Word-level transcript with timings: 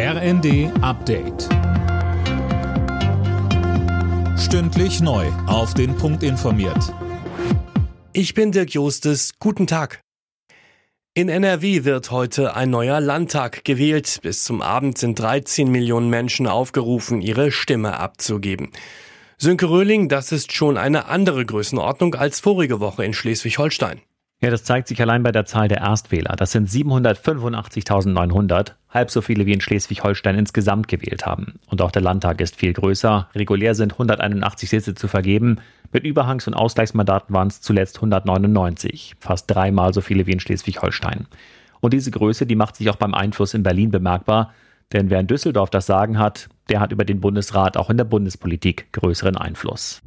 RND 0.00 0.70
Update. 0.80 1.48
Stündlich 4.38 5.00
neu. 5.00 5.26
Auf 5.48 5.74
den 5.74 5.96
Punkt 5.96 6.22
informiert. 6.22 6.94
Ich 8.12 8.32
bin 8.32 8.52
Dirk 8.52 8.74
Jostes. 8.74 9.32
Guten 9.40 9.66
Tag. 9.66 10.00
In 11.14 11.28
NRW 11.28 11.82
wird 11.82 12.12
heute 12.12 12.54
ein 12.54 12.70
neuer 12.70 13.00
Landtag 13.00 13.64
gewählt. 13.64 14.20
Bis 14.22 14.44
zum 14.44 14.62
Abend 14.62 14.98
sind 14.98 15.18
13 15.18 15.68
Millionen 15.68 16.10
Menschen 16.10 16.46
aufgerufen, 16.46 17.20
ihre 17.20 17.50
Stimme 17.50 17.98
abzugeben. 17.98 18.70
Sönke 19.36 19.68
Röhling, 19.68 20.08
das 20.08 20.30
ist 20.30 20.52
schon 20.52 20.76
eine 20.76 21.06
andere 21.06 21.44
Größenordnung 21.44 22.14
als 22.14 22.38
vorige 22.38 22.78
Woche 22.78 23.04
in 23.04 23.14
Schleswig-Holstein. 23.14 24.00
Ja, 24.40 24.50
das 24.50 24.62
zeigt 24.62 24.86
sich 24.86 25.02
allein 25.02 25.24
bei 25.24 25.32
der 25.32 25.46
Zahl 25.46 25.66
der 25.66 25.78
Erstwähler. 25.78 26.36
Das 26.36 26.52
sind 26.52 26.68
785.900, 26.68 28.74
halb 28.90 29.10
so 29.10 29.20
viele 29.20 29.46
wie 29.46 29.52
in 29.52 29.60
Schleswig-Holstein 29.60 30.36
insgesamt 30.36 30.88
gewählt 30.88 31.26
haben. 31.26 31.54
Und 31.66 31.82
auch 31.82 31.90
der 31.90 32.02
Landtag 32.02 32.40
ist 32.40 32.56
viel 32.56 32.72
größer. 32.72 33.28
Regulär 33.34 33.74
sind 33.74 33.92
181 33.92 34.70
Sitze 34.70 34.94
zu 34.94 35.08
vergeben. 35.08 35.58
Mit 35.92 36.04
Überhangs- 36.04 36.46
und 36.46 36.54
Ausgleichsmandaten 36.54 37.34
waren 37.34 37.48
es 37.48 37.60
zuletzt 37.60 37.96
199, 37.96 39.16
fast 39.20 39.50
dreimal 39.50 39.92
so 39.92 40.00
viele 40.00 40.26
wie 40.26 40.32
in 40.32 40.40
Schleswig-Holstein. 40.40 41.26
Und 41.80 41.92
diese 41.92 42.10
Größe, 42.10 42.46
die 42.46 42.56
macht 42.56 42.76
sich 42.76 42.90
auch 42.90 42.96
beim 42.96 43.14
Einfluss 43.14 43.54
in 43.54 43.62
Berlin 43.62 43.90
bemerkbar. 43.90 44.52
Denn 44.92 45.10
wer 45.10 45.20
in 45.20 45.26
Düsseldorf 45.26 45.70
das 45.70 45.86
Sagen 45.86 46.18
hat, 46.18 46.48
der 46.70 46.80
hat 46.80 46.92
über 46.92 47.04
den 47.04 47.20
Bundesrat 47.20 47.76
auch 47.76 47.90
in 47.90 47.98
der 47.98 48.04
Bundespolitik 48.04 48.92
größeren 48.92 49.36
Einfluss. 49.36 50.02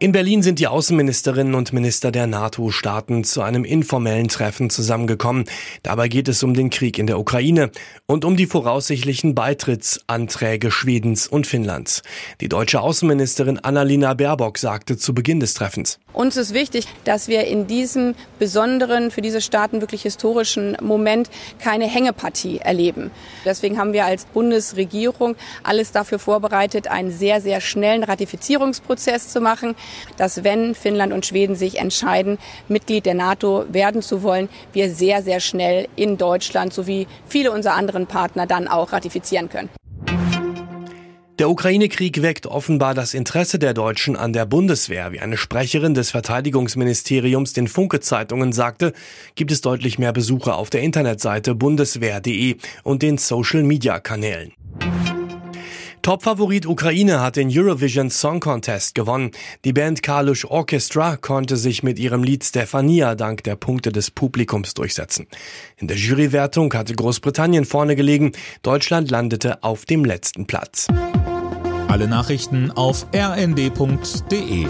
In 0.00 0.10
Berlin 0.10 0.42
sind 0.42 0.58
die 0.58 0.66
Außenministerinnen 0.66 1.54
und 1.54 1.72
Minister 1.72 2.10
der 2.10 2.26
NATO-Staaten 2.26 3.22
zu 3.22 3.42
einem 3.42 3.64
informellen 3.64 4.26
Treffen 4.26 4.68
zusammengekommen. 4.68 5.44
Dabei 5.84 6.08
geht 6.08 6.26
es 6.26 6.42
um 6.42 6.52
den 6.52 6.68
Krieg 6.68 6.98
in 6.98 7.06
der 7.06 7.18
Ukraine 7.18 7.70
und 8.06 8.24
um 8.24 8.36
die 8.36 8.46
voraussichtlichen 8.46 9.36
Beitrittsanträge 9.36 10.72
Schwedens 10.72 11.28
und 11.28 11.46
Finnlands. 11.46 12.02
Die 12.40 12.48
deutsche 12.48 12.80
Außenministerin 12.80 13.60
Annalena 13.60 14.14
Baerbock 14.14 14.58
sagte 14.58 14.96
zu 14.96 15.14
Beginn 15.14 15.38
des 15.38 15.54
Treffens. 15.54 16.00
Uns 16.12 16.36
ist 16.36 16.54
wichtig, 16.54 16.86
dass 17.04 17.28
wir 17.28 17.44
in 17.46 17.68
diesem 17.68 18.14
besonderen, 18.40 19.12
für 19.12 19.22
diese 19.22 19.40
Staaten 19.40 19.80
wirklich 19.80 20.02
historischen 20.02 20.76
Moment 20.82 21.30
keine 21.60 21.86
Hängepartie 21.86 22.58
erleben. 22.58 23.12
Deswegen 23.44 23.78
haben 23.78 23.92
wir 23.92 24.04
als 24.04 24.24
Bundesregierung 24.26 25.36
alles 25.62 25.92
dafür 25.92 26.18
vorbereitet, 26.18 26.88
einen 26.88 27.12
sehr, 27.12 27.40
sehr 27.40 27.60
schnellen 27.60 28.02
Ratifizierungsprozess 28.02 29.28
zu 29.28 29.40
machen 29.40 29.76
dass 30.16 30.44
wenn 30.44 30.74
Finnland 30.74 31.12
und 31.12 31.26
Schweden 31.26 31.56
sich 31.56 31.78
entscheiden, 31.78 32.38
Mitglied 32.68 33.06
der 33.06 33.14
NATO 33.14 33.64
werden 33.68 34.02
zu 34.02 34.22
wollen, 34.22 34.48
wir 34.72 34.90
sehr, 34.90 35.22
sehr 35.22 35.40
schnell 35.40 35.88
in 35.96 36.18
Deutschland 36.18 36.72
sowie 36.72 37.06
viele 37.26 37.52
unserer 37.52 37.74
anderen 37.74 38.06
Partner 38.06 38.46
dann 38.46 38.68
auch 38.68 38.92
ratifizieren 38.92 39.48
können. 39.48 39.70
Der 41.40 41.50
Ukraine-Krieg 41.50 42.22
weckt 42.22 42.46
offenbar 42.46 42.94
das 42.94 43.12
Interesse 43.12 43.58
der 43.58 43.74
Deutschen 43.74 44.14
an 44.14 44.32
der 44.32 44.46
Bundeswehr. 44.46 45.10
Wie 45.10 45.18
eine 45.18 45.36
Sprecherin 45.36 45.92
des 45.92 46.12
Verteidigungsministeriums 46.12 47.52
den 47.52 47.66
Funke-Zeitungen 47.66 48.52
sagte, 48.52 48.92
gibt 49.34 49.50
es 49.50 49.60
deutlich 49.60 49.98
mehr 49.98 50.12
Besucher 50.12 50.56
auf 50.56 50.70
der 50.70 50.82
Internetseite 50.82 51.56
bundeswehr.de 51.56 52.56
und 52.84 53.02
den 53.02 53.18
Social-Media-Kanälen. 53.18 54.52
Topfavorit 56.04 56.66
Ukraine 56.66 57.22
hat 57.22 57.36
den 57.36 57.48
Eurovision 57.50 58.10
Song 58.10 58.38
Contest 58.38 58.94
gewonnen. 58.94 59.30
Die 59.64 59.72
Band 59.72 60.02
Kalush 60.02 60.44
Orchestra 60.44 61.16
konnte 61.16 61.56
sich 61.56 61.82
mit 61.82 61.98
ihrem 61.98 62.22
Lied 62.22 62.44
Stefania 62.44 63.14
dank 63.14 63.42
der 63.44 63.56
Punkte 63.56 63.90
des 63.90 64.10
Publikums 64.10 64.74
durchsetzen. 64.74 65.26
In 65.78 65.88
der 65.88 65.96
Jurywertung 65.96 66.74
hatte 66.74 66.94
Großbritannien 66.94 67.64
vorne 67.64 67.96
gelegen. 67.96 68.32
Deutschland 68.60 69.10
landete 69.10 69.64
auf 69.64 69.86
dem 69.86 70.04
letzten 70.04 70.46
Platz. 70.46 70.88
Alle 71.88 72.06
Nachrichten 72.06 72.70
auf 72.70 73.06
rnd.de 73.14 74.66